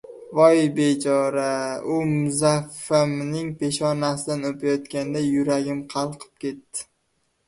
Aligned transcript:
Voy, 0.35 0.59
bechora!- 0.77 1.49
U 1.97 1.99
Muzaffaming 2.13 3.51
peshonasidan 3.59 4.49
o‘payotganda 4.49 5.21
yuragim 5.27 5.85
qalqib 5.93 6.25
ketdi. 6.45 6.87